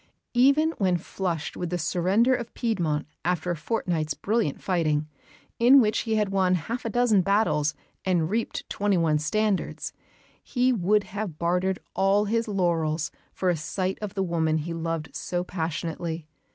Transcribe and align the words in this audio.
Even 0.33 0.71
when 0.79 0.97
flushed 0.97 1.55
with 1.55 1.69
the 1.69 1.77
surrender 1.77 2.33
of 2.33 2.51
Piedmont 2.55 3.05
after 3.23 3.51
a 3.51 3.55
fortnight's 3.55 4.15
brilliant 4.15 4.59
fighting, 4.59 5.07
in 5.59 5.79
which 5.79 5.99
he 5.99 6.15
had 6.15 6.29
won 6.29 6.55
half 6.55 6.85
a 6.85 6.89
dozen 6.89 7.21
battles 7.21 7.75
and 8.03 8.27
reaped 8.27 8.67
twenty 8.67 8.97
one 8.97 9.19
standards, 9.19 9.93
he 10.41 10.73
would 10.73 11.03
have 11.03 11.37
bartered 11.37 11.77
all 11.95 12.25
his 12.25 12.47
laurels 12.47 13.11
for 13.31 13.51
a 13.51 13.55
sight 13.55 13.99
of 14.01 14.15
the 14.15 14.23
woman 14.23 14.57
he 14.57 14.73
loved 14.73 15.15
so 15.15 15.43
passionately. 15.43 16.25